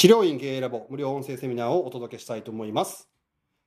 [0.00, 3.06] 治療院経営ラボ無料音声セミナーをお届けしたいと思います。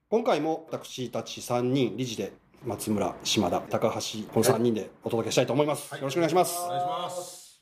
[0.10, 2.34] 今回も私たち3人理事で
[2.66, 6.02] 松村島田高橋この3人でお届けしたいと思います、はい。
[6.02, 6.58] よろしくお願いします。
[6.66, 7.62] お願いします。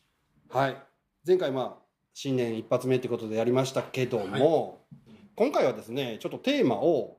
[0.51, 0.78] はい。
[1.28, 1.83] 前回まあ
[2.13, 4.85] 新年一発目ということでやりましたけども、
[5.35, 7.17] 今回はですねちょっとテーマを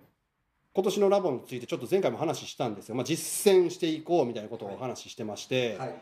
[0.73, 5.95] 今年のラボについてちょっと前回も話したんですよ、まあ、実践していこうみたいなことをお話ししてまして、はい。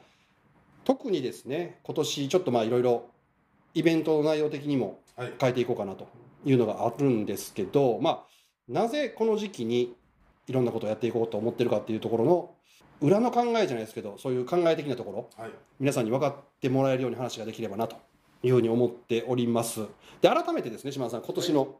[0.85, 3.11] 特にですね今年ちょっとまあいろいろ
[3.75, 5.33] イベントの内容的にもはい。
[5.39, 6.09] 変えていこうかなと
[6.45, 8.27] いうのがあるんですけど、まあ、
[8.69, 9.95] なぜこの時期に
[10.47, 12.55] いろんなことをやっていこうと思ってるかっていうところの
[13.03, 15.51] 裏の考えじゃないですけどそういう考え的なところはい。
[15.79, 17.97] 皆さんに分かってもらえるように話ができればなと
[18.43, 19.81] いうふうに思っております
[20.23, 21.77] で改めてですね島田さん今年の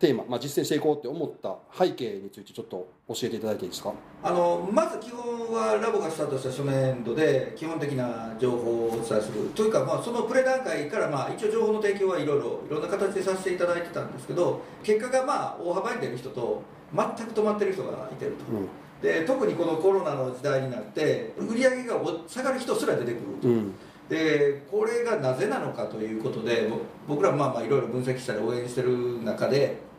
[0.00, 3.92] テーマ、まあ、実践していこうって思った背景についてちょっと教えていただいていいですか？
[4.22, 9.50] あのまず基本はラボがスタートした初年度で基本的な情報をお伝えする。
[9.54, 16.62] というか、まあ、そのプレ段階から、まあ、一応情報の提供はいろいろいろんな形でさせていただいてたんですけど結果がまあ大幅に出る人と
[16.94, 18.44] 全く止まってる人がいてると。
[18.56, 18.68] うん。
[19.02, 23.48] で特にこのコロナの時代になって売り上げが下がる人すら出てくると。
[23.48, 23.74] うん。
[24.08, 26.78] でこれがなぜなのかということでぼ
[27.14, 29.89] 僕らもまあまあいろいろ分析したり応援してる中で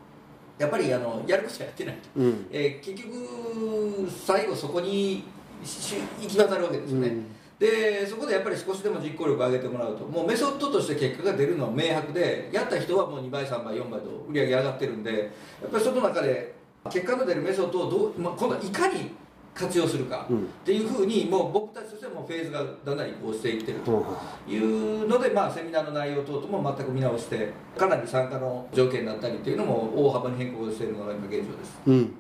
[0.62, 2.20] やっぱりあのやることやってないと。
[2.20, 2.48] うん。
[2.52, 5.24] えー結局最後そこに
[5.64, 7.14] し行き渡るわけですよね、
[7.60, 15.32] でそこでやっぱり少しでも実行力を上げてもらうともうメソッドとして結果が出るのは明白でやった人はもう2倍3倍4倍と売り上げ上がってるんで
[15.62, 16.56] やっぱりその中で
[16.90, 19.12] 結果の出るメソッドをどう、まあ、今いかに
[19.54, 20.26] 活用するか。
[20.30, 20.44] うん。
[20.44, 24.06] っていうふうにもう僕たちとしてはもうフェーズがだんだん移行していってると。
[24.48, 24.54] うん。
[24.54, 31.82] いうので、まあ、セミナーの内容等々も全く見直してかなり参加の条件だったりっていうのも大幅に変更しているのが今現状です。
[31.86, 32.16] うん、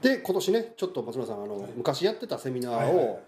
[0.00, 3.04] で今年ねちょっと松村さんあの、昔やってたセミナーはいはいはい。
[3.06, 3.20] を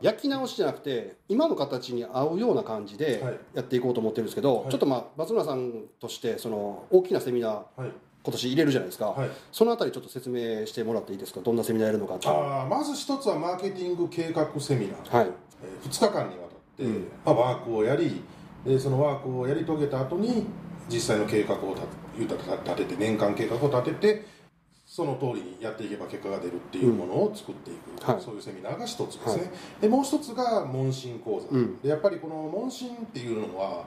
[0.00, 3.38] 焼き直しじゃなくて今の形に合うような感じではい。
[3.54, 4.70] やっていこうと思ってるんですけど、はい。
[4.70, 7.90] ちょっとまあ松村さんとしてその大きなセミナーはい。
[8.28, 9.30] 今年入れるじゃないですか、はい。
[9.50, 11.40] そのあたりちょっと説明してもらっていいですか？
[11.40, 15.16] どんなセミナーやるのかああ、まず一つはマーケティング計画セミナー。
[15.16, 15.30] はい。
[15.62, 17.08] えー2日間にわたって、うん。
[17.24, 18.22] まあ、ワークをやり
[18.66, 20.44] でそのワークをやり遂げた後に
[20.90, 22.36] 実際の計画を立
[22.76, 24.26] ててて年間計画を立てて
[24.84, 28.20] その通りにやっていけば結果が出るっていうものを作っていく、はい。
[28.20, 29.50] そういうセミナーが一つですね、はい。
[29.80, 31.80] でもう一つが問診講座、うん。
[31.80, 33.86] でやっぱりこの問診っていうのは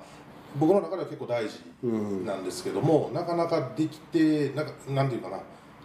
[0.58, 2.26] 僕の中では結構大事うん。
[2.26, 5.40] なんですけども、なかなかできてなんかなんていうかな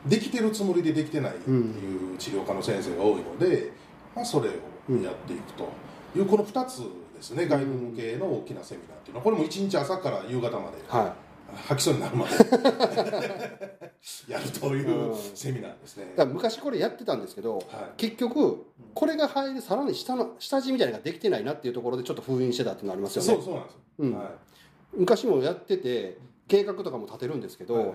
[0.07, 3.73] できてるつもりでできてないっていう治療科の先生が多いので、
[4.15, 4.53] まあ、それを
[5.03, 5.69] やっていくと。
[6.17, 6.79] いうこの2つ
[7.15, 11.15] ですね外部向けの大きなセミナーっていうのはこれも1日朝から夕方までは
[11.55, 12.33] 吐きそうになるまで。
[14.29, 16.05] やるというセミナーですね。
[16.05, 17.65] いだから昔これやってたんですけど、はい。
[17.97, 23.29] 結局これが入るさらに下の下地みたいなのができてないなっていうところでちょっと封印してたっていうのありますよね。
[23.29, 24.15] そうそうなんですよ、うん。
[24.15, 24.29] はい。
[24.95, 26.19] 昔もやってて
[26.49, 27.95] 計画とかも立てるんですけど、はい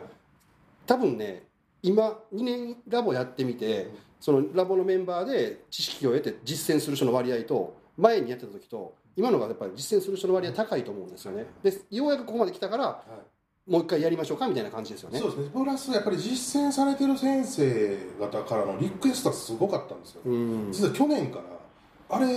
[0.86, 1.44] 多分ね
[1.84, 11.46] 今2年ラボやってみてそのラボのメンバーで知識を得て実践する人の割合と前にやってた時と今のがやっぱり実践する人の割合高いと思うんですよね。
[11.64, 13.20] でようやくここまで来たからはい
[13.68, 21.44] もう一回やりましょうかみたいな感じですよねそうですねプラスやっぱり実践されてる先生方からのリクエストはすごかったんですよ、うん実は去年から
[22.18, 22.28] 「あれ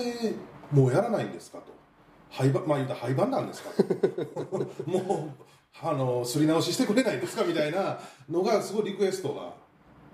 [0.71, 1.65] もうやらないんですか?」と
[2.31, 3.71] 「廃盤まあ言うたら廃盤なんですか?
[3.83, 7.99] 」ともうあのすり直ししてくれないんですか?」みたいな
[8.31, 9.53] のがすごいリクエストが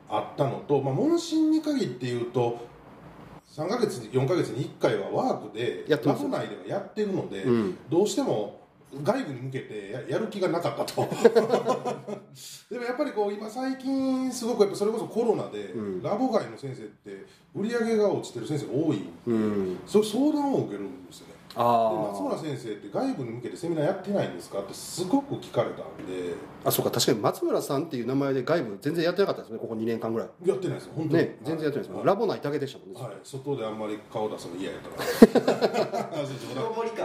[0.08, 2.58] あったのと、まあ、問診に限って言うと
[3.48, 8.59] 3ヶ月4ヶ月に1回はワークでラボ内ではやってるので、うんどうしても
[9.02, 11.02] 外部に向けてややる気がなかったと。
[12.70, 16.02] でもやっぱりこう今最近すごくやっぱそれこそコロナで、うん。
[16.02, 17.24] ラボ外の先生って
[17.54, 18.96] 売り上げが落ちてる先生が多い。
[18.96, 19.78] んで、うん。
[19.86, 26.34] そ相談を受けるんですよね松村先生って外部に向けてセミナーやってないんですかってすごく聞かれたんで。
[26.64, 30.28] ああそうか確かに松村さんっていう名前で外部全然やってなかったですねここ2年間ぐらい。
[30.44, 30.86] やってないです。
[30.86, 31.22] よ本当に。
[31.22, 31.96] ね全然やってないです。
[31.96, 32.06] はい。
[32.06, 36.10] ラボ内だけでしたもんね、はい、外であんまり顔出すの嫌やから。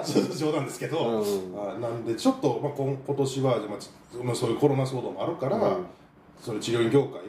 [0.36, 3.60] 冗談ですけど、うんあなんでちょっと、まあ、今今年は、
[4.24, 5.86] まあそういうコロナ騒動もあるから、うん。
[6.40, 7.22] その治療院業界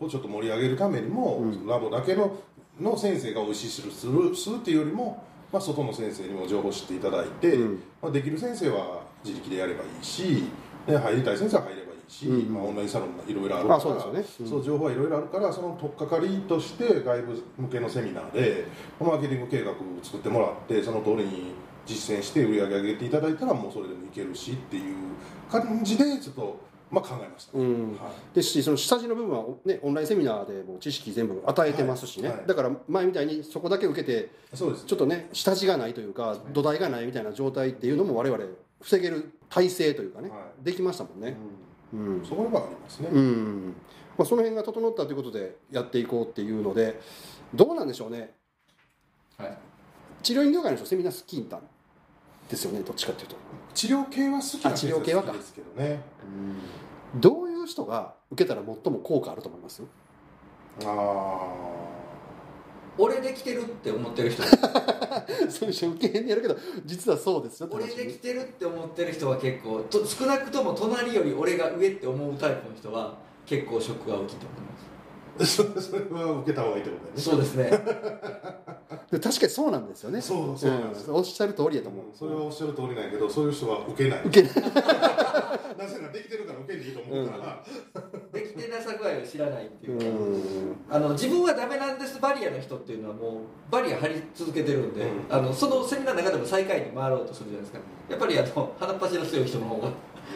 [0.00, 1.66] をちょっと盛り上げるためにも、うん。
[1.66, 2.32] ラボだけの
[2.80, 5.22] の先生がおいしいするするっていうよりも、
[5.54, 7.82] まあ、外の先生にも情報を知っていただいて、うん。
[8.02, 10.42] まあ、できる先生は自力でやればいいし
[10.84, 12.52] で入りたい先生は入ればいいし、うん。
[12.52, 18.64] まあ、オンラインサロンもいろいろあるからあそうそう情報はいろいろあるからその取っかかりとして外部向けのセミナーで
[18.98, 21.52] マーケティング計画を作ってもらってその通りに
[21.86, 24.96] 実践して売り上げ上げていただいたらもうそれでもいけるしっていう
[25.48, 26.60] 感じでちょっと、
[26.94, 27.92] まあ、考えました、うん。
[27.96, 28.34] はい。
[28.34, 32.36] ですしその下地の部分は、ね、オンラインセミナーでもう知識全部与えてますしね、はい。
[32.38, 38.44] はいだから前みたいにそこだけ受けてそうですちょっとね下地がないというか土台がないみたいな状態っていうのも我々
[38.80, 41.36] 防げる体制というかね、はできましたもんね、
[41.92, 42.24] うん。
[42.24, 43.74] そこはありますね、うん。
[44.16, 47.00] まあ、その辺が整ったということでやっていこうっていうので
[47.54, 48.32] どうなんでしょうね。
[49.38, 49.58] はい。
[50.22, 51.62] 治療院業界の人セミナー好きなん
[52.48, 53.36] ですよねどっちかっていうと。
[53.74, 55.28] 治療系は好きなあ治療系はか。
[55.28, 56.00] 好きですけどね。
[57.16, 59.82] どういう人が受けたら最も効果あると思います？
[60.84, 61.38] あ
[62.96, 64.42] 俺できてるって思ってる人。
[65.50, 75.56] そういう人受けへんねやるけど実はそうですよって俺話できてるって思ってる人は結構と少なくとも隣より俺が上って思うタイプの人は結構ショックが大きいと思います。
[75.90, 77.20] それは受けた方がいいってことだよね。
[77.20, 78.63] そうですね
[79.14, 80.20] で確かにそうなんですよね。
[80.20, 81.14] そうそうなんですん。
[81.14, 84.24] おっしゃる通りやと思う、うんそれはおっしゃる通りなんやけどそういう人は受けない。
[84.24, 84.52] 受けない。
[85.78, 87.64] なぜならできてるから受けんでいいと思うから、
[88.32, 90.76] できてなさ具合を知らないっていうか、うん。
[90.90, 93.32] あの自分はダメなんですバリアの人っていうのはもう
[93.70, 95.08] バリア張り続けてるんで、うん。
[95.30, 97.78] あのそのセミナーの中でも最下位に回ろうとするじゃないですか。
[98.08, 99.88] やっぱりあの鼻っ端の強い人の方が、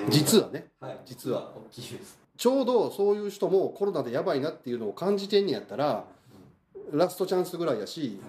[0.08, 0.68] 実はね。
[0.80, 2.18] はい、実は大きいです。
[2.38, 6.04] ちょうどそういう人もコロナでやばいなっていうのを感じてんねやったら
[6.92, 8.20] ラストチャンスぐらいやし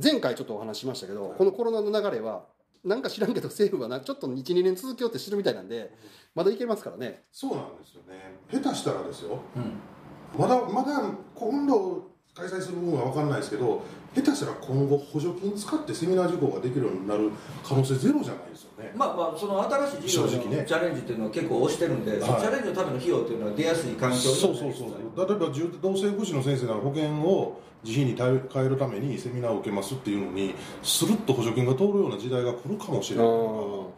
[0.00, 2.44] 前回ちょっとお話ししましたけどこのコロナの流れは
[2.84, 5.92] なんか知らんけど政府はなちょっと12年続けようってしてるみたいなんで
[6.34, 7.24] まだいけますからね。
[7.30, 8.38] そうなんですよね。
[8.50, 9.38] 下手したらですよ。
[9.54, 10.40] うん。
[10.40, 11.02] まだまだ
[11.34, 13.82] 今度開催する分は分かんないですけど
[14.14, 17.30] 下手したら今後補助金使ってセミナー受講ができるようになる
[17.62, 18.92] 可能性ゼロじゃないですよね。
[18.96, 33.26] まあまあその新しい事業のチャレンジっていうのは結構推してるんで、はいそのチャレンジのための費用っていうのは出やすい環境そうそうそう例えば重同性福祉の先生なら保険を自費に変えるためにセミナーを受けますっていうのにスルッと補助金が通るような時代が来るかもしれない。
[33.26, 33.92] と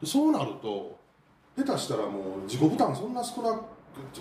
[0.00, 0.98] かでそうなると
[1.56, 3.64] 下手したらもう自己負担そんな少なく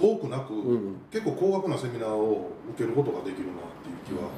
[0.01, 1.01] 多くなく、うん。
[1.12, 4.30] 結構高額なセミナーを受けることができるなっていう気は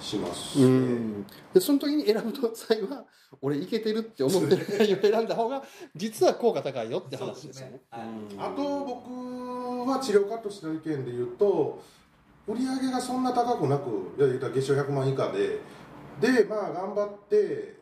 [0.00, 1.26] しますね、うん。
[1.52, 3.04] でその時に選ぶ際は
[3.42, 5.62] 俺いけてるって思ってる内容を選んだ方が
[5.94, 7.80] 実は効果高いよって話ですよね。
[7.92, 8.04] すね。
[8.34, 8.42] うん。
[8.42, 11.82] あと僕は治療家としての意見で言うと
[12.46, 15.60] 売り上げがそんな高くなくいや言うたら月賞100万以下で
[16.20, 17.80] でまあ頑張って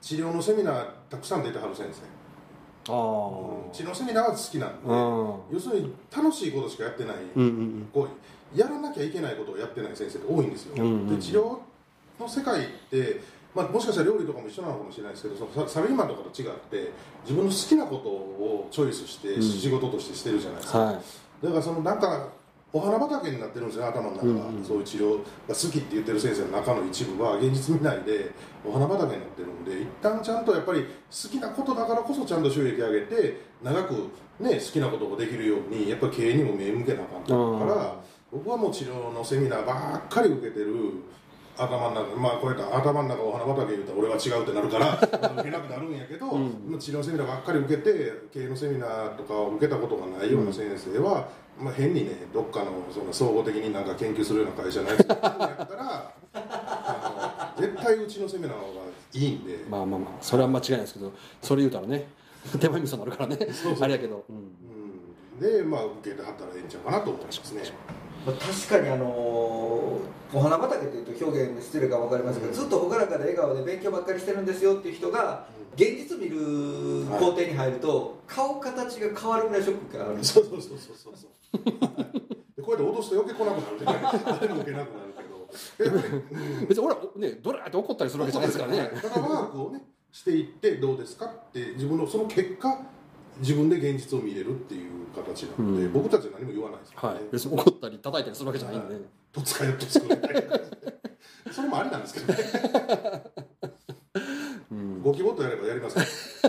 [0.00, 2.02] 治療のセミナーたくさん出てはる先生。
[2.88, 3.70] あー。
[3.70, 8.08] 治療セミナーは好きなんであ要するに楽しいことしかやってない、うんうんこう
[8.58, 11.16] やらなきゃいけないことをやってない先生って多いんですよ、うんうんうん。
[11.16, 11.58] で治療
[12.18, 13.20] の世界って、
[13.54, 16.90] まあ、もしかしたら料理とかも一緒なのかもしれないですけどそのササラリーマンとかと違って
[17.22, 19.42] 自分の好きなことをチョイスしてうん。
[19.42, 20.94] 仕事としてしてるじゃないですか、はい。
[21.44, 22.28] だからそのなんか
[22.72, 28.30] お花畑になってるんですよ頭の中が、うんうんそういう治療が好きって言ってる先生の中の一部は現実見ないで
[28.64, 37.96] お花畑になってるんで一旦ちゃんとやっぱり好きなことだからこそちゃんと収益上げて長くね好きなことができるようにやっぱり経営にも目向けなあかんから
[38.30, 40.74] 僕はもう治療のセミナーばっかり受けてる
[41.60, 46.78] 頭の中まあこうやって頭の中お花畑言うたら俺は違うってなるから 受けなくなるんやけど、うん。
[46.78, 51.28] 治療セミナーばっかり受けて経営のセミナーとかを受けたことがないような先生は、
[51.60, 58.80] まあ、変にねどっかのその総合的になんか研究するような会社のやつやったら あの絶対うちのセミナーの方が
[59.12, 62.08] いいんで、まあまあまあそれは間違いないですけどそれ言うたらね
[62.58, 63.38] 手前味噌になるからね。
[63.80, 64.36] あれやけど、うん。
[64.36, 67.62] うん、でまあ受けてはったらええんちゃうかなと思いますね。
[68.26, 69.79] まあ確かにあのー
[70.32, 80.14] お花畑っていうと表現失礼か分かりますけど、ずっと朗らかで笑顔で勉強ばっかりしてるんですよっていう人が現実見る工程に入ると、顔形が変わるぐらいショックがある。
[80.14, 81.62] んですそうそうそうそうそう。
[82.56, 83.76] でこうやって脅すと余計来なくなる。
[83.76, 83.92] んで、ね、
[84.40, 85.40] 誰も受けなくなるけど。
[86.68, 88.90] 別に俺はねドラーって怒ったりするわけじゃないですからね。
[89.02, 89.82] だからワークをね
[90.12, 92.80] していってどうですかって自分のその結果
[93.40, 95.92] 自分で現実を見れるっていう形なので、うん。
[95.92, 97.28] 僕たちは何も言わないですからね、はい。
[97.32, 98.96] 別に怒ったり叩いたりするわけじゃないんで、
[99.32, 100.90] とつかよとつくみたいな感じで。
[101.52, 102.38] それもありなんですけどね。
[104.70, 105.02] うん。
[105.02, 105.96] ご希望とやればやります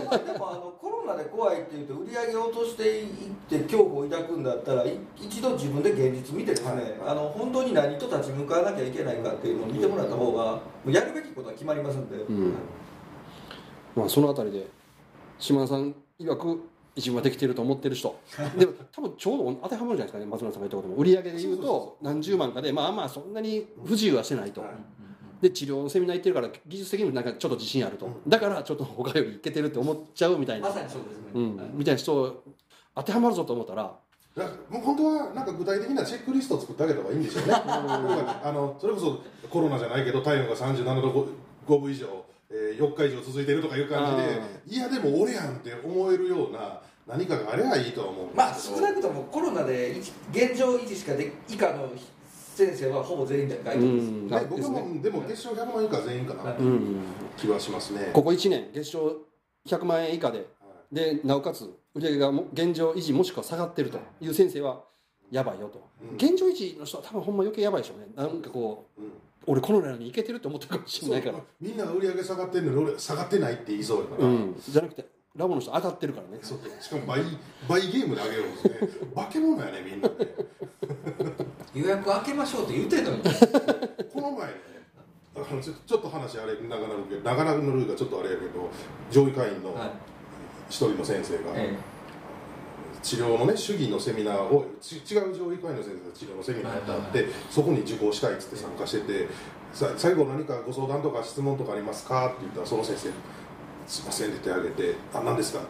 [0.00, 3.08] らでもあのコロナで怖いっていうと売り上げを落としていっ
[3.48, 6.82] て恐怖を抱くんだったらい一度自分で現実見てですね、はい。
[7.06, 12.52] あの本当に何と立ち向かわなきゃいけないかっていうのを見てもらった方がもうやるべきことは決まりますんで、ん。
[13.96, 14.66] まあそのあたりで
[15.38, 18.18] 島田さん曰く一分はできてると思ってる人。
[18.56, 20.94] でも多分ちょうど当てはまるじゃないですかね松村さんが言ったことも。
[20.96, 24.70] 売り上げで言うと何十万かでまあまあそんなに不自由はしてないと、はい。
[25.42, 31.56] で治療のセミナー行ってるから技術的にもなんかちょっと自信あると、だからちょっと他よりいけてるって思っちゃうみたいな、まさにそうですね、うん。
[31.56, 32.42] はいみたいな人
[32.94, 33.96] 当てはまるぞと思ったら。
[34.70, 37.52] もう本当はなんか具体的なチェックリストを作ってあげた方がいいんでしょうね。
[37.62, 39.18] あのそれこそ
[39.50, 41.26] コロナじゃないけど体温が37度
[41.66, 42.06] 5分以上、
[42.52, 44.22] えー4日以上続いてるとかいう感じ
[44.74, 51.88] でいやでも俺やんって思えるような何かがあればいいとは思うんまあ少なくともコロナで一現状維持しかで以下の
[52.54, 54.28] 先生はほぼ全員で外う国です、ん。
[54.28, 56.42] ね、僕はもうでも決勝100万以下全員かな。
[56.42, 56.96] はいといううん。
[57.36, 59.16] 気はしますね、ここ1年月賞
[59.66, 60.46] 100万円以下で
[60.92, 64.82] でなおかつ売り上げがも現状維持もしくは下がってるという先生は
[65.32, 66.16] やばいよと、うん。
[66.16, 68.06] 現状維持の人は多分ほんま余計やばいでしょうね。
[68.14, 69.12] なんかこううん。
[69.46, 71.38] 俺このなのにいけてるって思ってるかもしれないから。
[71.58, 74.54] みんなが売り上げ下がってるのに俺下がってないって言いそうやから、うん。
[74.60, 76.38] じゃなくてラボの人上がってるからね。
[76.42, 76.58] そう。
[76.80, 77.22] しかも倍
[77.66, 78.64] 倍ゲームで上げるんです
[79.00, 80.14] ね化け物やねみんなね。
[81.74, 83.22] 予約開けましょうって言うてんのに。
[84.12, 84.54] この前ね
[85.34, 88.68] あのちょちょっと話あれ長なるけど長なるルーがちょっとあれやけど
[89.10, 89.90] 上位会員のはい。
[90.68, 91.76] 一人の先生が、え
[93.02, 99.28] 治療のね主義のセミナーをち違う上位会員の先生が治療のセミナーやってあって、そこに受講したいっつって参加してて
[99.72, 103.10] さ最後何かご相談とか質問とかありますかって言ったらその先生
[103.88, 105.60] 「すいません」って手挙げて「あ何ですか?」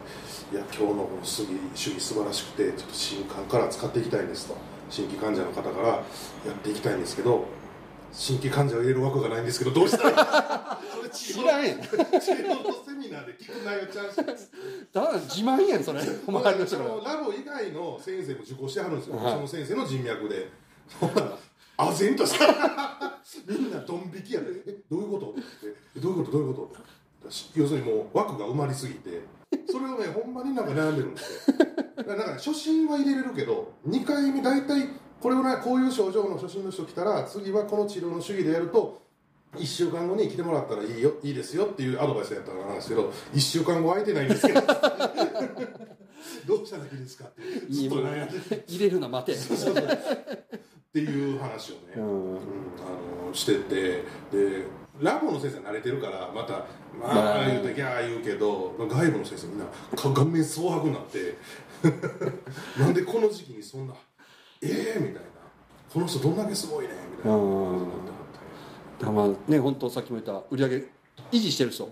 [0.53, 4.55] いや今日のこの主義主義素晴らしくてちょっと新刊から使っていきたいんです」と。
[4.89, 6.03] 新規患者の方からや
[6.51, 7.45] っていきたいんですけど
[8.11, 10.72] 新規患者を入れる枠がないんですけどどうしたらいい？
[11.03, 11.81] れ知らんやん。
[11.81, 15.99] 治療のセミナーで聞く内容ちゃうしただ自慢やんそれ。
[16.27, 19.33] 周りの人からラボ以外の先生も受講してはるんですよ、はい。
[19.33, 20.49] その先生の人脈で。
[21.77, 22.45] あぜんとした。
[23.47, 26.31] みんなドン引きやで「えどういうこと?」っどういうこと？
[26.31, 29.21] どういうこと?」要するにもう枠が埋まりすぎて。
[29.71, 31.57] それをねほんまになんか悩んでるんですよ。
[31.97, 34.89] だから初心は入れれるけど2回目大体
[35.21, 39.01] これをねこういう症状の初心の人来たら次はこの治療の主義でやると
[39.55, 44.61] 1週間後に来てもらったらいいよいいですよっていうアドバイスやったらなんですけど1週間後空いてないんですけど。
[46.47, 49.33] どうしたらいいですかってずっと悩んでる入れるな待て。
[49.33, 49.35] っ
[50.93, 52.03] ていう話をね、うん。
[52.03, 54.03] うんあのしてて。
[54.31, 54.65] で
[54.99, 56.65] ラボの先生は慣れてるからまた
[56.99, 57.41] 「ままあ。
[57.41, 61.35] あ」言うてギャー言うけど外部の先生みんなか顔面蒼白になって。
[62.79, 63.93] なんでこの時期にそんな
[64.61, 65.19] 「ええみたいな
[65.91, 67.37] 「この人どんだけすごいね」みたいな
[69.03, 70.75] だからまあね本当さっきも言った売り上げ
[71.31, 71.89] 維持してる人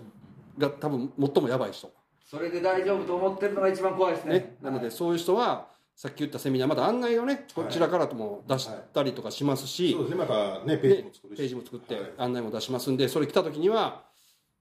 [0.56, 1.92] が多分最もやばい人。
[2.24, 4.34] それで大丈夫と思ってるのが一番怖いですね。
[4.34, 11.38] ね、なのでそういう人はさっき言ったセミナーまた案内をねこちらからとも出したりとかしますし、そうですねまたねページでも作るし。
[11.38, 12.12] ページも作ってはい。
[12.16, 14.04] 案内も出しますんでそれ来た時には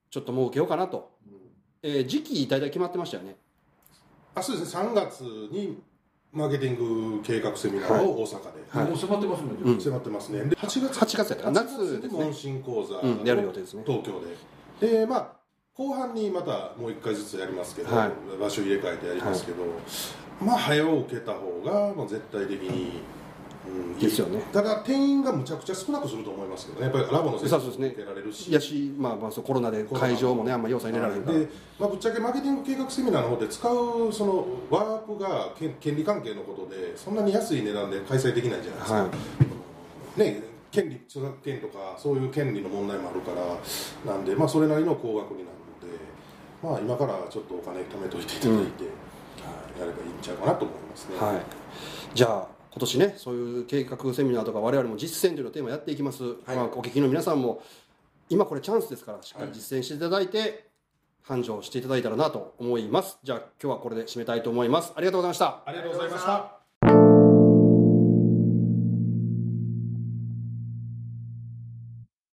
[0.10, 1.12] ちょっと儲けようかなと、
[1.81, 3.38] えー時期大体決まってましたよね。
[4.36, 5.81] あそうですね3月に
[6.34, 8.88] マーケティング計画セミナーを大阪で、はい。
[8.88, 9.82] もう迫ってますね、うん。
[9.82, 10.44] 迫ってますね。
[10.46, 13.84] で8月8月やった夏夏で問診講座をうんやる予定ですね。
[13.86, 14.22] 東京
[14.80, 15.00] で。
[15.00, 15.34] でまあ
[15.74, 18.12] 後半にまたもう1回ずつやりますけど、はい。
[18.40, 19.58] 場所入れ替えてやりますけど、
[20.42, 22.92] まあ早う受けた方がもう絶対的に、うん、いい
[24.00, 24.41] ですよね。
[24.51, 26.86] ただ定員がむちゃくちゃ少なくすると思いますけどね。
[26.86, 27.88] やっぱりラボの先生そうですね。
[27.89, 28.51] 受けられるし。
[28.51, 31.48] やし、まあ、まあそうコロナで会場もねあんま要素入れられへんから、で、
[31.80, 39.10] まあ、ぶっちゃけマーケティング計画セミナーの方で使うそのワープが権権利関係のことでそんなに安い値段で開催できないじゃないですか、は
[40.18, 40.20] い。
[40.20, 43.32] ね、権利著作権とかそういう権利の問題もあるか
[44.06, 48.94] らなんで、まあ、それなりの高額になるので、まあ、今からちょっとお金貯めといていただいて、はい
[49.80, 51.18] やればいいんちゃうかなと思いますね。
[51.18, 51.41] はい、
[52.13, 57.62] じゃあ今年ねそういう計画セミナーとか我々も実践というのをテーマやっていきます、まあ、お聞きの皆さんも
[58.30, 60.72] 今これチャンスですからしっかり実践していただいて、
[61.22, 63.20] 繁盛していただいたらなと思います。
[63.24, 64.94] じゃあ今日はこれで締めたいと思います。
[64.96, 65.63] ありがとうございました。
[65.66, 66.61] ありがとうございました